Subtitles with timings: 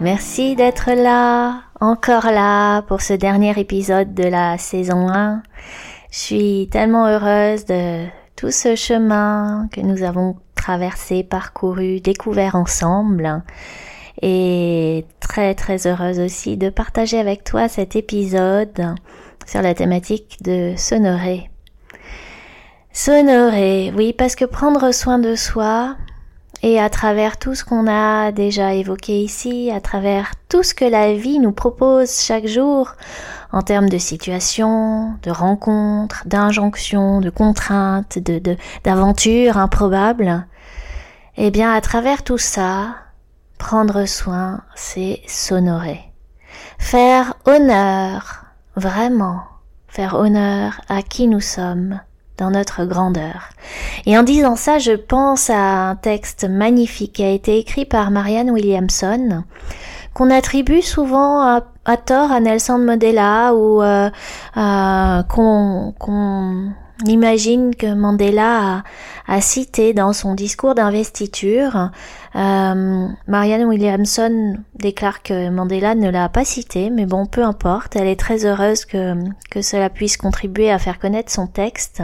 [0.00, 5.42] Merci d'être là, encore là pour ce dernier épisode de la saison 1.
[6.10, 13.44] Je suis tellement heureuse de tout ce chemin que nous avons traversé, parcouru, découvert ensemble.
[14.20, 18.96] Et très très heureuse aussi de partager avec toi cet épisode
[19.46, 21.50] sur la thématique de s'honorer.
[22.92, 25.96] S'honorer, oui, parce que prendre soin de soi,
[26.64, 30.86] et à travers tout ce qu'on a déjà évoqué ici, à travers tout ce que
[30.86, 32.94] la vie nous propose chaque jour,
[33.52, 40.46] en termes de situations, de rencontres, d'injonctions, de contraintes, de, d'aventures improbables,
[41.36, 42.94] eh bien, à travers tout ça,
[43.58, 46.00] prendre soin, c'est s'honorer.
[46.78, 49.42] Faire honneur, vraiment,
[49.86, 52.00] faire honneur à qui nous sommes,
[52.38, 53.50] dans notre grandeur.
[54.06, 58.10] Et en disant ça, je pense à un texte magnifique qui a été écrit par
[58.10, 59.44] Marianne Williamson,
[60.12, 61.40] qu'on attribue souvent
[61.84, 64.10] à, tort à Nelson Mandela ou euh,
[65.24, 65.92] qu'on
[67.06, 68.84] imagine que Mandela
[69.26, 71.90] a, cité dans son discours d'investiture.
[72.36, 77.96] Euh, Marianne Williamson déclare que Mandela ne l'a pas cité, mais bon, peu importe.
[77.96, 79.14] Elle est très heureuse que,
[79.50, 82.02] que cela puisse contribuer à faire connaître son texte.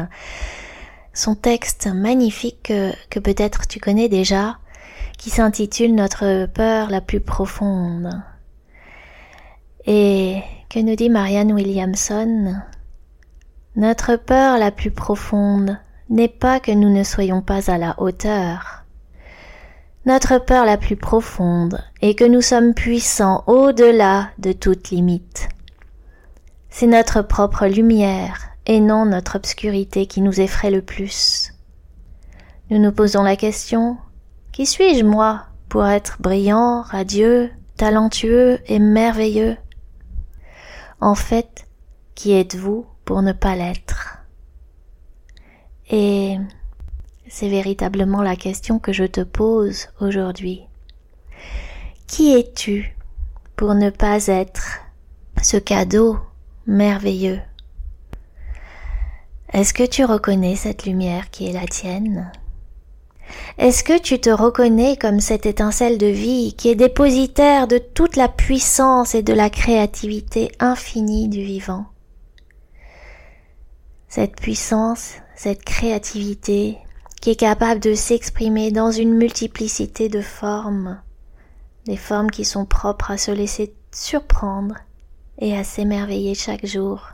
[1.13, 4.59] Son texte magnifique que, que peut-être tu connais déjà,
[5.19, 8.23] qui s'intitule Notre peur la plus profonde.
[9.87, 12.55] Et que nous dit Marianne Williamson?
[13.77, 18.85] Notre peur la plus profonde n'est pas que nous ne soyons pas à la hauteur.
[20.07, 25.49] Notre peur la plus profonde est que nous sommes puissants au-delà de toute limite.
[26.69, 31.53] C'est notre propre lumière et non notre obscurité qui nous effraie le plus.
[32.71, 33.99] Nous nous posons la question
[34.51, 39.57] Qui suis-je moi pour être brillant, radieux, talentueux et merveilleux?
[41.01, 41.67] En fait,
[42.17, 42.85] qui êtes-vous?
[43.11, 44.19] Pour ne pas l'être.
[45.91, 46.37] Et
[47.27, 50.63] c'est véritablement la question que je te pose aujourd'hui.
[52.07, 52.97] Qui es-tu
[53.57, 54.83] pour ne pas être
[55.43, 56.21] ce cadeau
[56.69, 57.41] merveilleux?
[59.53, 62.31] Est-ce que tu reconnais cette lumière qui est la tienne?
[63.59, 68.15] Est-ce que tu te reconnais comme cette étincelle de vie qui est dépositaire de toute
[68.15, 71.90] la puissance et de la créativité infinie du vivant?
[74.11, 76.79] Cette puissance, cette créativité
[77.21, 81.01] qui est capable de s'exprimer dans une multiplicité de formes,
[81.87, 84.75] des formes qui sont propres à se laisser surprendre
[85.39, 87.11] et à s'émerveiller chaque jour.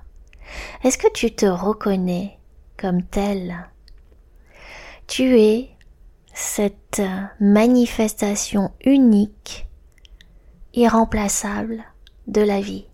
[0.82, 2.38] Est-ce que tu te reconnais
[2.78, 3.68] comme tel?
[5.06, 5.68] Tu es
[6.32, 7.02] cette
[7.40, 9.66] manifestation unique,
[10.72, 11.84] irremplaçable
[12.26, 12.86] de la vie.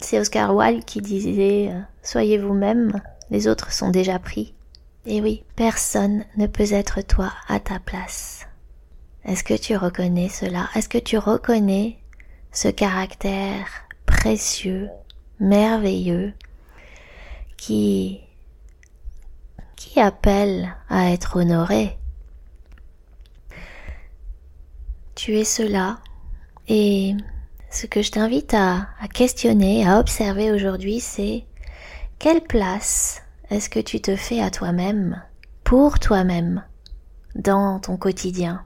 [0.00, 3.00] C'est Oscar Wilde qui disait euh, Soyez vous-même,
[3.30, 4.54] les autres sont déjà pris.
[5.06, 8.46] Et oui, personne ne peut être toi à ta place.
[9.24, 10.68] Est-ce que tu reconnais cela?
[10.74, 11.98] Est-ce que tu reconnais
[12.52, 13.66] ce caractère
[14.06, 14.88] précieux,
[15.40, 16.32] merveilleux,
[17.56, 18.20] qui,
[19.76, 21.98] qui appelle à être honoré?
[25.14, 26.00] Tu es cela
[26.68, 27.14] et
[27.74, 31.44] ce que je t'invite à, questionner, à observer aujourd'hui, c'est
[32.18, 35.22] quelle place est-ce que tu te fais à toi-même,
[35.64, 36.62] pour toi-même,
[37.34, 38.64] dans ton quotidien?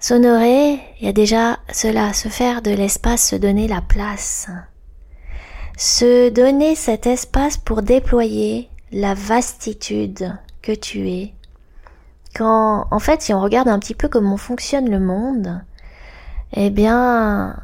[0.00, 4.48] S'honorer, il y a déjà cela, se faire de l'espace, se donner la place.
[5.76, 11.34] Se donner cet espace pour déployer la vastitude que tu es
[12.38, 15.60] quand, en fait, si on regarde un petit peu comment fonctionne le monde,
[16.52, 17.56] eh bien,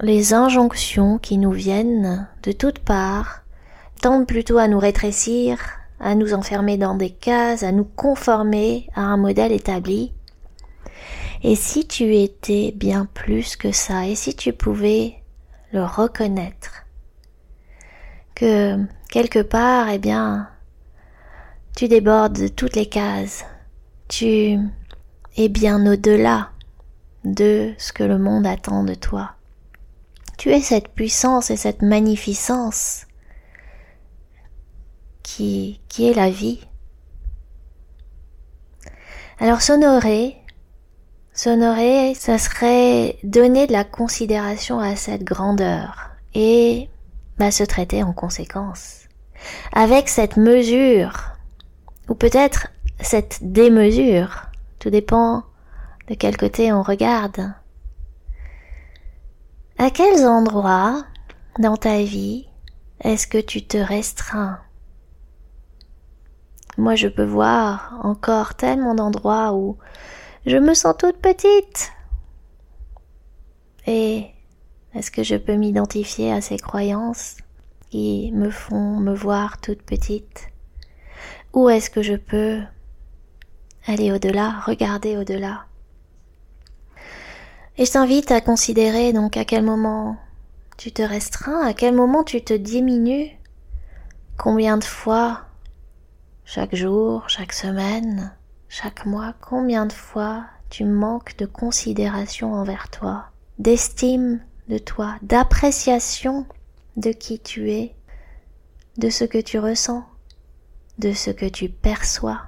[0.00, 3.40] les injonctions qui nous viennent de toutes parts
[4.02, 5.58] tendent plutôt à nous rétrécir,
[5.98, 10.12] à nous enfermer dans des cases, à nous conformer à un modèle établi.
[11.42, 15.14] Et si tu étais bien plus que ça, et si tu pouvais
[15.72, 16.84] le reconnaître,
[18.34, 18.76] que
[19.08, 20.50] quelque part, eh bien,
[21.74, 23.44] tu débordes de toutes les cases,
[24.08, 24.58] tu
[25.36, 26.50] es bien au-delà
[27.24, 29.32] de ce que le monde attend de toi.
[30.38, 33.06] Tu es cette puissance et cette magnificence
[35.22, 36.60] qui, qui est la vie.
[39.40, 40.36] Alors s'honorer,
[41.32, 46.88] s'honorer, ça serait donner de la considération à cette grandeur et
[47.38, 49.02] bah, se traiter en conséquence.
[49.72, 51.36] Avec cette mesure,
[52.08, 52.68] ou peut-être
[53.00, 54.46] cette démesure,
[54.78, 55.44] tout dépend
[56.08, 57.52] de quel côté on regarde.
[59.78, 61.04] À quels endroits
[61.58, 62.48] dans ta vie
[63.00, 64.58] est-ce que tu te restreins?
[66.76, 69.78] Moi je peux voir encore tellement d'endroits où
[70.46, 71.92] je me sens toute petite.
[73.86, 74.26] Et
[74.94, 77.36] est-ce que je peux m'identifier à ces croyances
[77.90, 80.48] qui me font me voir toute petite?
[81.52, 82.60] Ou est-ce que je peux
[83.88, 85.64] aller au-delà, regarder au-delà
[87.78, 90.16] Et je t'invite à considérer donc à quel moment
[90.76, 93.30] tu te restreins, à quel moment tu te diminues,
[94.36, 95.40] combien de fois
[96.44, 98.32] chaque jour, chaque semaine,
[98.68, 103.26] chaque mois, combien de fois tu manques de considération envers toi,
[103.58, 106.46] d'estime de toi, d'appréciation
[106.96, 107.94] de qui tu es,
[108.98, 110.04] de ce que tu ressens,
[110.98, 112.42] de ce que tu perçois.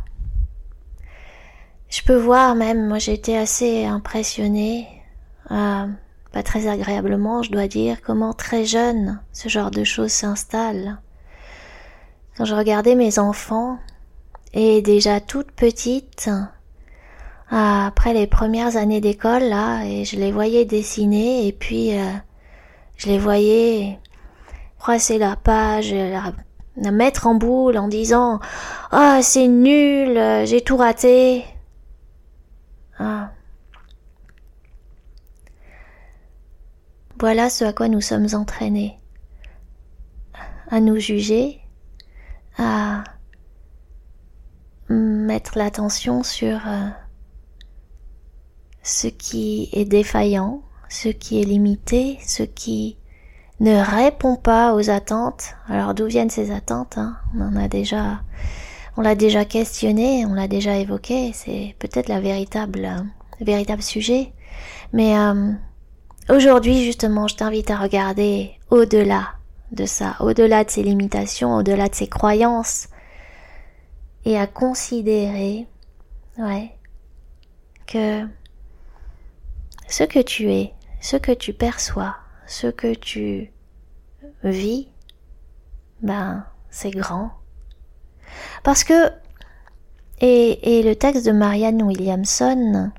[1.91, 4.87] Je peux voir même, moi j'ai été assez impressionnée,
[5.51, 5.87] euh,
[6.33, 10.99] pas très agréablement je dois dire, comment très jeune ce genre de choses s'installe.
[12.37, 13.79] Quand je regardais mes enfants,
[14.55, 16.31] et déjà toute petite,
[17.51, 22.05] après les premières années d'école là et je les voyais dessiner et puis euh,
[22.97, 23.99] je les voyais
[24.79, 26.33] froisser la page la,
[26.77, 28.39] la, mettre en boule en disant
[28.93, 31.45] ah oh, c'est nul j'ai tout raté
[33.01, 33.33] ah.
[37.19, 38.99] voilà ce à quoi nous sommes entraînés
[40.69, 41.61] à nous juger
[42.57, 43.03] à
[44.89, 46.89] mettre l'attention sur euh,
[48.83, 52.97] ce qui est défaillant, ce qui est limité, ce qui
[53.61, 55.55] ne répond pas aux attentes.
[55.69, 57.17] Alors d'où viennent ces attentes hein?
[57.37, 58.23] On en a déjà,
[59.01, 61.33] on l'a déjà questionné, on l'a déjà évoqué.
[61.33, 62.87] C'est peut-être la véritable,
[63.39, 64.31] le véritable sujet.
[64.93, 65.53] Mais euh,
[66.29, 69.37] aujourd'hui justement, je t'invite à regarder au-delà
[69.73, 72.89] de ça, au-delà de ces limitations, au-delà de ces croyances,
[74.27, 75.67] et à considérer,
[76.37, 76.71] ouais,
[77.87, 78.27] que
[79.89, 82.17] ce que tu es, ce que tu perçois,
[82.47, 83.51] ce que tu
[84.45, 84.89] vis,
[86.03, 87.40] ben, c'est grand.
[88.63, 89.11] Parce que,
[90.21, 92.91] et, et le texte de Marianne Williamson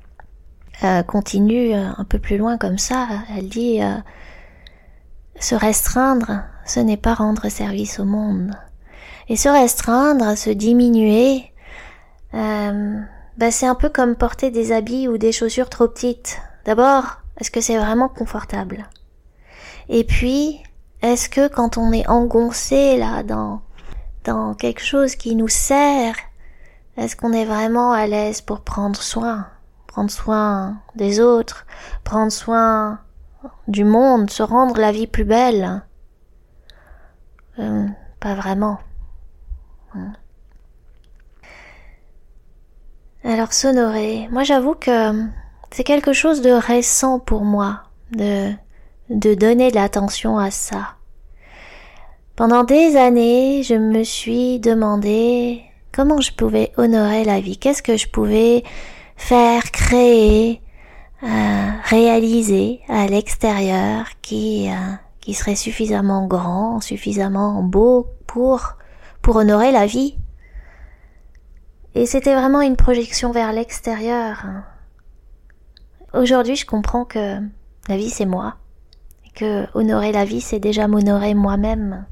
[0.84, 3.06] euh, continue un peu plus loin comme ça,
[3.36, 3.94] elle dit, euh,
[5.38, 8.52] se restreindre, ce n'est pas rendre service au monde.
[9.28, 11.52] Et se restreindre, se diminuer,
[12.34, 13.00] euh,
[13.36, 16.40] ben c'est un peu comme porter des habits ou des chaussures trop petites.
[16.64, 18.88] D'abord, est-ce que c'est vraiment confortable?
[19.88, 20.60] Et puis,
[21.02, 23.62] est-ce que quand on est engoncé là dans
[24.24, 26.16] dans quelque chose qui nous sert,
[26.96, 29.48] est-ce qu'on est vraiment à l'aise pour prendre soin,
[29.86, 31.66] prendre soin des autres,
[32.04, 33.00] prendre soin
[33.68, 35.82] du monde, se rendre la vie plus belle?
[37.58, 37.86] Euh,
[38.20, 38.78] Pas vraiment.
[43.24, 45.24] Alors s'honorer, moi j'avoue que
[45.70, 48.52] c'est quelque chose de récent pour moi, de,
[49.10, 50.96] de donner de l'attention à ça.
[52.42, 57.96] Pendant des années, je me suis demandé comment je pouvais honorer la vie, qu'est-ce que
[57.96, 58.64] je pouvais
[59.14, 60.60] faire, créer,
[61.22, 64.74] euh, réaliser à l'extérieur qui, euh,
[65.20, 68.72] qui serait suffisamment grand, suffisamment beau pour,
[69.22, 70.16] pour honorer la vie?
[71.94, 74.44] Et c'était vraiment une projection vers l'extérieur,
[76.12, 77.38] Aujourd'hui, je comprends que
[77.88, 78.56] la vie, c'est moi.
[79.36, 82.04] Que honorer la vie, c'est déjà m'honorer moi-même.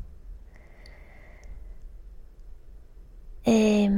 [3.47, 3.89] Et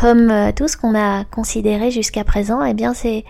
[0.00, 3.24] comme euh, tout ce qu'on a considéré jusqu'à présent, eh bien, c'est,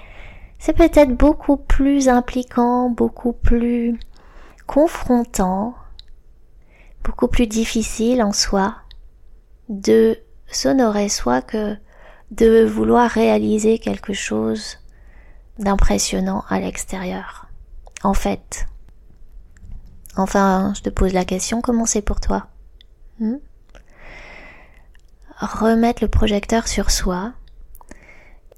[0.58, 3.98] c'est peut-être beaucoup plus impliquant, beaucoup plus
[4.66, 5.74] confrontant,
[7.04, 8.74] beaucoup plus difficile en soi
[9.68, 11.76] de s'honorer soi que
[12.30, 14.78] de vouloir réaliser quelque chose
[15.58, 17.48] d'impressionnant à l'extérieur.
[18.02, 18.66] En fait.
[20.16, 22.46] Enfin, je te pose la question, comment c'est pour toi?
[23.20, 23.36] Hmm?
[25.38, 27.32] Remettre le projecteur sur soi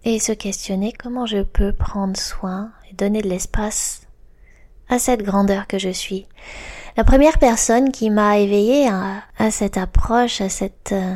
[0.05, 4.03] et se questionner comment je peux prendre soin et donner de l'espace
[4.89, 6.27] à cette grandeur que je suis.
[6.97, 11.15] La première personne qui m'a éveillée à, cette approche, à cette euh,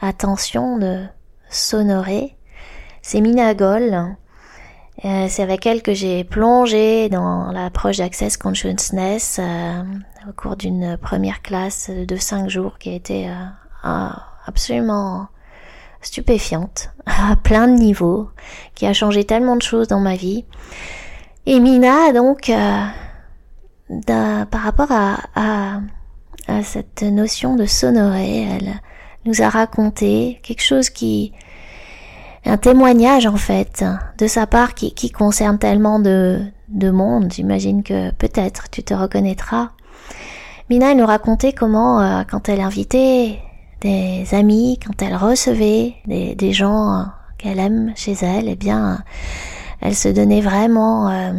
[0.00, 1.04] attention de
[1.48, 2.36] s'honorer,
[3.02, 4.16] c'est Mina Goll.
[5.04, 9.82] Euh, c'est avec elle que j'ai plongé dans l'approche d'Access Consciousness euh,
[10.28, 13.28] au cours d'une première classe de cinq jours qui a été
[14.46, 15.28] absolument
[16.00, 18.28] stupéfiante, à plein de niveaux,
[18.74, 20.44] qui a changé tellement de choses dans ma vie.
[21.46, 22.84] Et Mina, donc, euh,
[24.06, 25.80] par rapport à,
[26.62, 28.80] cette notion de sonoré, elle
[29.24, 31.32] nous a raconté quelque chose qui,
[32.44, 33.82] un témoignage en fait,
[34.18, 37.32] de sa part qui, qui concerne tellement de, de monde.
[37.32, 39.70] J'imagine que peut-être tu te reconnaîtras.
[40.68, 43.38] Mina, elle nous racontait comment, euh, quand elle invitait
[43.84, 47.06] des amis, quand elle recevait des, gens
[47.38, 49.04] qu'elle aime chez elle, eh bien,
[49.80, 51.32] elle se donnait vraiment euh,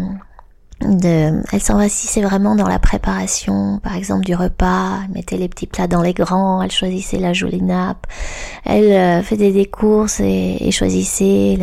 [0.81, 5.65] de, elle s'investissait vraiment dans la préparation, par exemple du repas, elle mettait les petits
[5.65, 8.05] plats dans les grands, elle choisissait la jolie nappe,
[8.63, 11.57] elle euh, faisait des courses et, et choisissait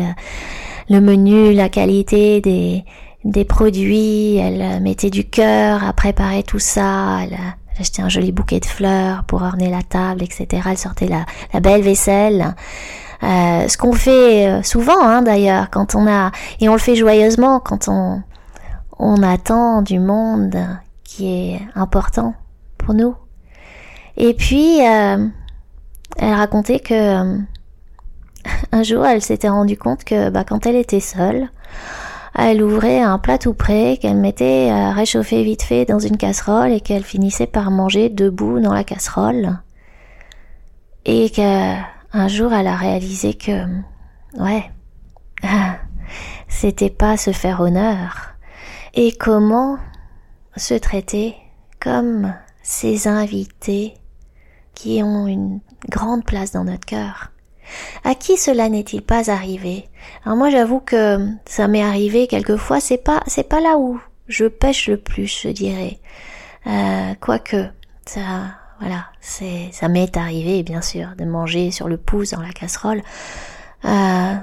[0.89, 2.83] le menu, la qualité des,
[3.23, 7.37] des produits, elle mettait du cœur à préparer tout ça, elle,
[7.79, 10.63] achetait un joli bouquet de fleurs pour orner la table, etc.
[10.69, 12.55] Elle sortait la, la belle vaisselle.
[13.23, 16.97] Euh, ce qu'on fait euh, souvent hein, d'ailleurs quand on a et on le fait
[16.97, 18.21] joyeusement quand on
[18.99, 20.57] on attend du monde
[21.05, 22.33] qui est important
[22.77, 23.15] pour nous.
[24.17, 25.25] Et puis euh,
[26.17, 27.39] elle racontait que
[28.73, 31.47] un jour elle s'était rendue compte que bah, quand elle était seule,
[32.35, 36.71] elle ouvrait un plat tout prêt qu'elle mettait à réchauffer vite fait dans une casserole
[36.71, 39.59] et qu'elle finissait par manger debout dans la casserole.
[41.05, 43.65] Et qu'un jour elle a réalisé que,
[44.39, 44.71] ouais,
[46.47, 48.33] c'était pas se faire honneur.
[48.95, 49.77] Et comment
[50.55, 51.35] se traiter
[51.79, 53.95] comme ces invités
[54.73, 55.59] qui ont une
[55.89, 57.32] grande place dans notre cœur.
[58.03, 59.89] À qui cela n'est-il pas arrivé?
[60.25, 64.45] Alors moi j'avoue que ça m'est arrivé quelquefois, c'est pas c'est pas là où je
[64.45, 65.99] pêche le plus, je dirais.
[66.67, 67.65] Euh, quoique
[68.05, 72.51] ça voilà, c'est ça m'est arrivé bien sûr de manger sur le pouce dans la
[72.51, 73.01] casserole.
[73.85, 74.35] Euh,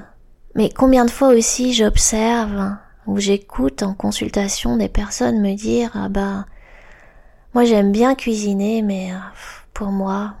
[0.55, 2.75] mais combien de fois aussi j'observe
[3.07, 6.45] ou j'écoute en consultation des personnes me dire ah bah
[7.53, 9.17] moi j'aime bien cuisiner mais euh,
[9.73, 10.35] pour moi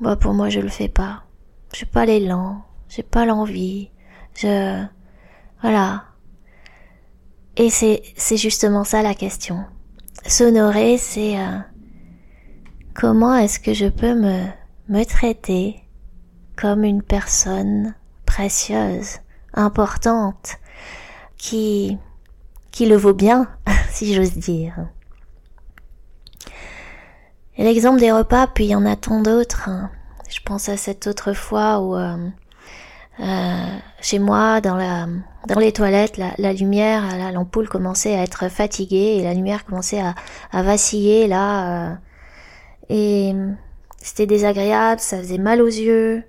[0.00, 1.25] bah pour moi je le fais pas
[1.72, 3.90] j'ai pas l'élan, j'ai pas l'envie,
[4.34, 4.84] je,
[5.62, 6.04] voilà.
[7.56, 9.64] Et c'est, c'est justement ça la question.
[10.26, 11.58] S'honorer, c'est euh,
[12.94, 14.44] comment est-ce que je peux me,
[14.88, 15.82] me traiter
[16.56, 17.94] comme une personne
[18.24, 19.20] précieuse,
[19.54, 20.56] importante,
[21.36, 21.98] qui,
[22.70, 23.48] qui le vaut bien,
[23.90, 24.88] si j'ose dire.
[27.58, 29.70] L'exemple des repas, puis il y en a tant d'autres.
[30.28, 32.16] Je pense à cette autre fois où euh,
[33.20, 35.06] euh, chez moi, dans la
[35.46, 40.00] dans les toilettes, la, la lumière, l'ampoule commençait à être fatiguée et la lumière commençait
[40.52, 41.90] à, vaciller là.
[41.90, 41.94] Euh,
[42.88, 43.34] et
[43.98, 46.24] c'était désagréable, ça faisait mal aux yeux,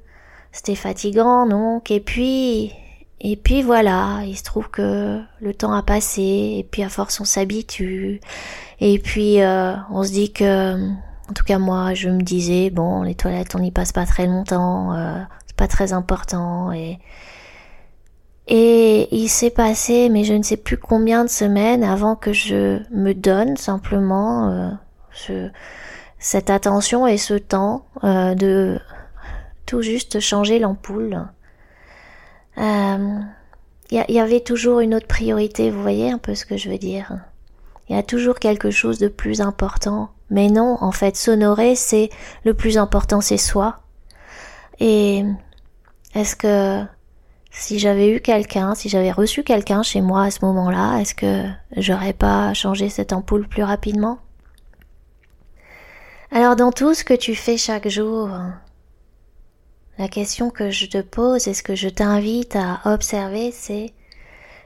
[0.52, 1.90] c'était fatigant donc.
[1.90, 2.74] Et puis
[3.20, 6.22] et puis voilà, il se trouve que le temps a passé
[6.60, 8.22] et puis à force on s'habitue.
[8.80, 9.40] Et puis
[9.92, 10.78] on se dit que
[11.30, 14.28] en tout cas, moi, je me disais, bon, les toilettes, on n'y passe pas très
[14.28, 16.72] longtemps, euh, c'est pas très important.
[16.72, 17.00] Et,
[18.48, 22.80] et il s'est passé, mais je ne sais plus combien de semaines avant que je
[22.92, 24.70] me donne simplement euh,
[25.12, 25.50] ce,
[26.18, 28.80] cette attention et ce temps euh, de
[29.66, 31.28] tout juste changer l'ampoule.
[32.58, 33.26] Il
[33.92, 36.78] y, y avait toujours une autre priorité, vous voyez un peu ce que je veux
[36.78, 37.20] dire.
[37.90, 42.10] Il y a toujours quelque chose de plus important mais non, en fait, s'honorer, c'est
[42.44, 43.80] le plus important, c'est soi.
[44.80, 45.24] Et
[46.14, 46.86] est-ce que
[47.52, 51.44] si j'avais eu quelqu'un, si j'avais reçu quelqu'un chez moi à ce moment-là, est-ce que
[51.76, 54.20] j'aurais pas changé cette ampoule plus rapidement?
[56.32, 58.30] Alors dans tout ce que tu fais chaque jour,
[59.98, 63.94] la question que je te pose et ce que je t'invite à observer, c'est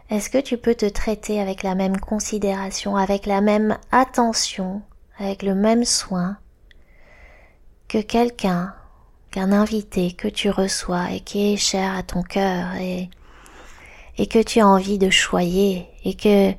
[0.10, 4.82] est-ce que tu peux te traiter avec la même considération, avec la même attention
[5.22, 6.38] avec le même soin
[7.88, 8.74] que quelqu'un,
[9.32, 13.10] qu'un invité que tu reçois et qui est cher à ton cœur et,
[14.18, 16.52] et que tu as envie de choyer et que,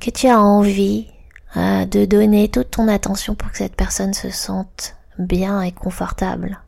[0.00, 1.08] que tu as envie
[1.56, 6.60] euh, de donner toute ton attention pour que cette personne se sente bien et confortable.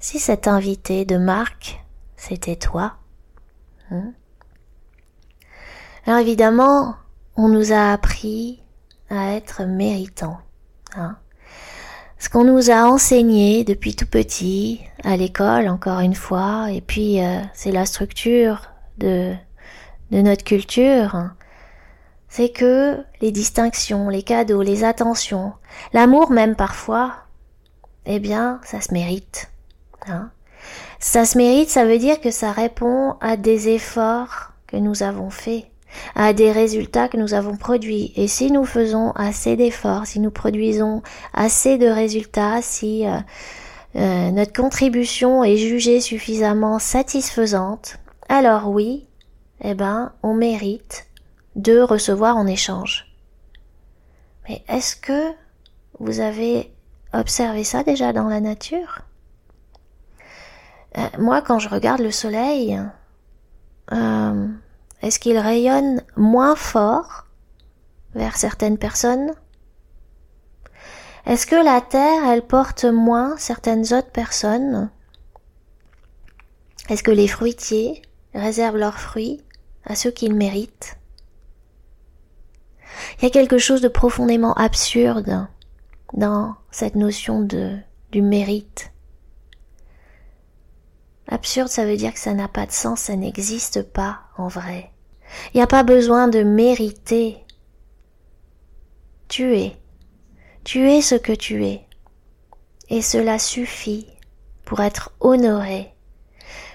[0.00, 1.82] Si cet invité de marque,
[2.16, 2.98] c'était toi,
[3.90, 4.12] Hein.
[6.06, 6.96] Alors évidemment,
[7.36, 8.62] on nous a appris
[9.10, 10.38] à être méritants.
[10.96, 11.16] Hein.
[12.18, 17.24] Ce qu'on nous a enseigné depuis tout petit, à l'école encore une fois, et puis
[17.24, 18.62] euh, c'est la structure
[18.98, 19.34] de,
[20.10, 21.34] de notre culture, hein.
[22.28, 25.52] c'est que les distinctions, les cadeaux, les attentions,
[25.92, 27.14] l'amour même parfois,
[28.06, 29.50] eh bien, ça se mérite.
[30.08, 30.30] Hein.
[30.98, 35.30] Ça se mérite, ça veut dire que ça répond à des efforts que nous avons
[35.30, 35.66] faits,
[36.14, 38.12] à des résultats que nous avons produits.
[38.16, 41.02] Et si nous faisons assez d'efforts, si nous produisons
[41.32, 43.18] assez de résultats, si euh,
[43.96, 49.06] euh, notre contribution est jugée suffisamment satisfaisante, alors oui,
[49.62, 51.06] eh ben, on mérite
[51.56, 53.06] de recevoir en échange.
[54.48, 55.32] Mais est-ce que
[55.98, 56.72] vous avez
[57.12, 59.00] observé ça déjà dans la nature?
[60.96, 62.78] Euh, Moi, quand je regarde le soleil,
[65.02, 67.26] est-ce qu'il rayonne moins fort
[68.14, 69.32] vers certaines personnes?
[71.26, 74.90] Est-ce que la Terre, elle porte moins certaines autres personnes?
[76.88, 78.02] Est-ce que les fruitiers
[78.34, 79.42] réservent leurs fruits
[79.84, 80.96] à ceux qu'ils méritent?
[83.18, 85.46] Il y a quelque chose de profondément absurde
[86.14, 87.76] dans cette notion de
[88.10, 88.90] du mérite.
[91.28, 94.90] Absurde, ça veut dire que ça n'a pas de sens, ça n'existe pas en vrai.
[95.52, 97.36] Il n'y a pas besoin de mériter.
[99.28, 99.76] Tu es.
[100.64, 101.86] Tu es ce que tu es.
[102.88, 104.06] Et cela suffit
[104.64, 105.92] pour être honoré.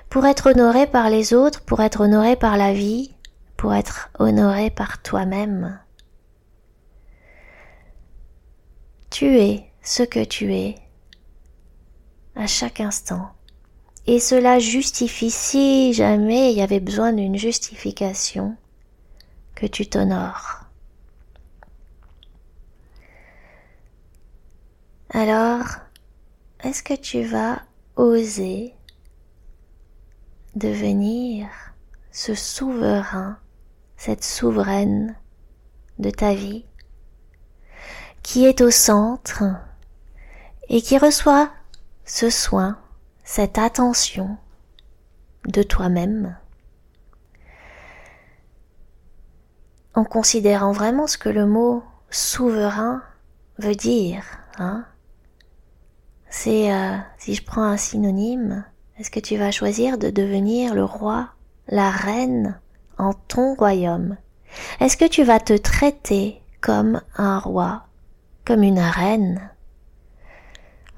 [0.10, 3.16] Pour être honoré par les autres, pour être honoré par la vie,
[3.58, 5.80] pour être honoré par toi-même.
[9.10, 10.76] Tu es ce que tu es
[12.36, 13.32] à chaque instant.
[14.06, 18.58] Et cela justifie, si jamais il y avait besoin d'une justification,
[19.56, 20.66] que tu t'honores.
[25.10, 25.64] Alors,
[26.64, 27.62] est-ce que tu vas
[27.96, 28.74] oser
[30.56, 31.48] devenir
[32.12, 33.38] ce souverain,
[33.96, 35.16] cette souveraine
[36.00, 36.66] de ta vie,
[38.22, 39.44] qui est au centre
[40.68, 41.52] et qui reçoit
[42.06, 42.83] ce soin
[43.24, 44.38] cette attention
[45.48, 46.36] de toi-même
[49.96, 53.04] en considérant vraiment ce que le mot souverain
[53.60, 54.24] veut dire.
[54.58, 54.86] Hein
[56.30, 58.66] C'est, euh, si je prends un synonyme,
[58.98, 61.30] est-ce que tu vas choisir de devenir le roi,
[61.68, 62.60] la reine
[62.98, 64.18] en ton royaume?
[64.80, 67.88] Est-ce que tu vas te traiter comme un roi,
[68.46, 69.50] comme une reine?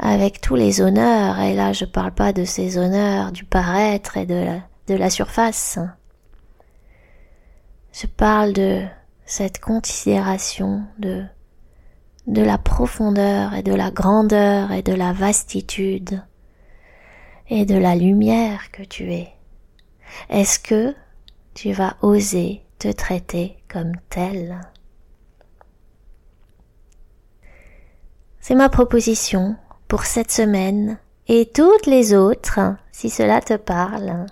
[0.06, 4.28] Avec tous les honneurs, et là je parle pas de ces honneurs du paraître et
[4.28, 5.80] de la, de la surface.
[7.92, 8.84] Je parle de
[9.26, 11.24] cette considération de,
[12.28, 16.22] de la profondeur et de la grandeur et de la vastitude
[17.50, 19.30] et de la lumière que tu es.
[20.30, 20.94] Est-ce que
[21.56, 24.62] tu vas oser te traiter comme tel?
[28.40, 29.56] C'est ma proposition
[29.88, 32.60] pour cette semaine et toutes les autres,
[32.92, 34.26] si cela te parle.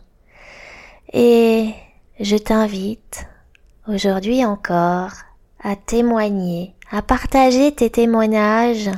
[1.12, 1.74] Et
[2.20, 3.28] je t'invite
[3.88, 5.12] aujourd'hui encore
[5.64, 8.90] à témoigner, à partager tes témoignages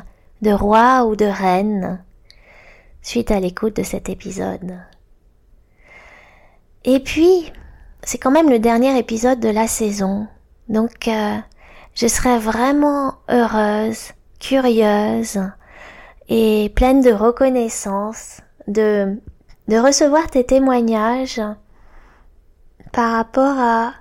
[0.41, 2.03] de roi ou de reine
[3.01, 4.77] suite à l'écoute de cet épisode.
[6.83, 7.51] Et puis,
[8.03, 10.27] c'est quand même le dernier épisode de la saison,
[10.69, 11.37] donc euh,
[11.95, 15.39] je serais vraiment heureuse, curieuse,
[16.29, 19.19] et pleine de reconnaissance de,
[19.67, 21.41] de recevoir tes témoignages
[22.91, 23.93] par rapport à,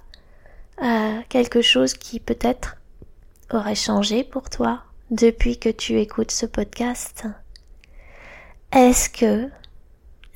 [0.78, 2.76] à quelque chose qui peut-être
[3.52, 7.26] aurait changé pour toi depuis que tu écoutes ce podcast.
[8.72, 9.48] Est-ce que,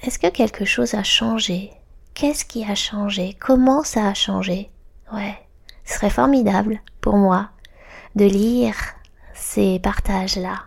[0.02, 1.72] est-ce que quelque chose a changé?
[2.14, 3.36] Qu'est-ce qui a changé?
[3.40, 4.70] Comment ça a changé?
[5.12, 5.36] Ouais.
[5.84, 7.48] Ce serait formidable pour moi
[8.14, 8.76] de lire
[9.34, 10.64] ces partages-là.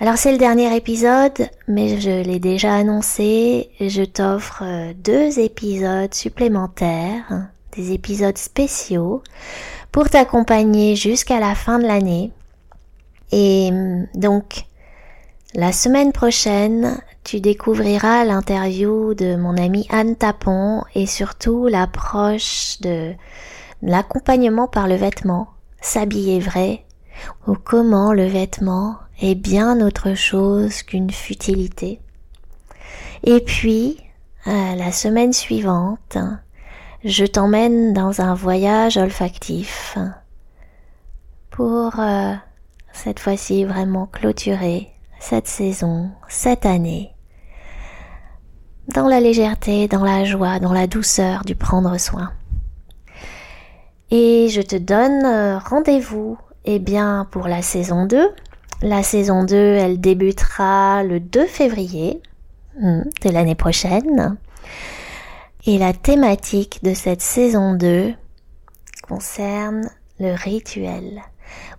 [0.00, 6.12] Alors c'est le dernier épisode, mais je l'ai déjà annoncé, je t'offre euh, deux épisodes
[6.12, 9.22] supplémentaires, des épisodes spéciaux,
[9.92, 12.32] pour t'accompagner jusqu'à la fin de l'année.
[13.30, 14.64] Et hum, donc,
[15.54, 23.12] la semaine prochaine, tu découvriras l'interview de mon amie Anne Tapon et surtout l'approche de
[23.80, 25.46] l'accompagnement par le vêtement,
[25.80, 26.84] s'habiller vrai,
[27.46, 28.96] ou comment le vêtement
[29.32, 32.00] bien autre chose qu'une futilité.
[33.22, 33.98] Et puis,
[34.44, 36.18] la semaine suivante,
[37.04, 39.96] je t'emmène dans un voyage olfactif
[41.50, 42.34] pour euh,
[42.92, 44.88] cette fois-ci vraiment clôturer
[45.20, 47.12] cette saison, cette année,
[48.94, 52.32] dans la légèreté, dans la joie, dans la douceur du prendre soin.
[54.10, 58.30] Et je te donne euh, rendez-vous, eh bien, pour la saison 2.
[58.84, 62.20] La saison 2, elle débutera le 2 février
[62.78, 64.36] hmm, de l'année prochaine.
[65.64, 68.12] Et la thématique de cette saison 2
[69.08, 69.88] concerne
[70.20, 71.22] le rituel,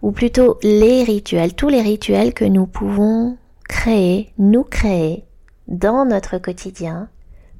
[0.01, 3.37] ou plutôt les rituels, tous les rituels que nous pouvons
[3.69, 5.25] créer, nous créer
[5.67, 7.07] dans notre quotidien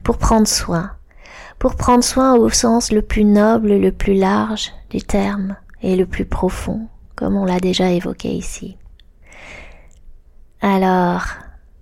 [0.03, 0.93] pour prendre soin,
[1.59, 6.07] pour prendre soin au sens le plus noble, le plus large du terme et le
[6.07, 8.75] plus profond, comme on l'a déjà évoqué ici.
[10.67, 11.21] Alors,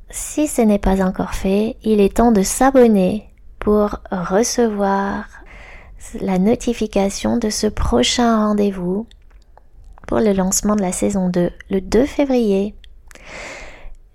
[0.09, 5.23] si ce n'est pas encore fait, il est temps de s'abonner pour recevoir
[6.19, 9.07] la notification de ce prochain rendez-vous
[10.05, 12.75] pour le lancement de la saison 2 le 2 février.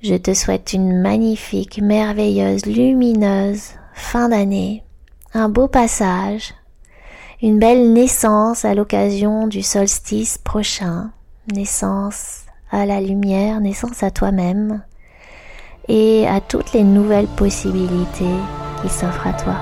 [0.03, 4.85] Je te souhaite une magnifique, merveilleuse, lumineuse fin d'année,
[5.33, 6.53] un beau passage,
[7.41, 11.11] une belle naissance à l'occasion du solstice prochain,
[11.55, 14.83] naissance à la lumière, naissance à toi-même
[15.89, 18.25] et à toutes les nouvelles possibilités
[18.83, 19.55] qui s'offre à toi.